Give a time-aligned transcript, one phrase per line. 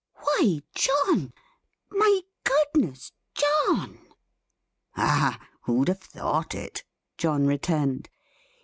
[0.15, 1.31] "Why, John!
[1.91, 3.99] My Goodness, John!"
[4.97, 5.39] "Ah!
[5.65, 6.83] who'd have thought it!"
[7.19, 8.09] John returned.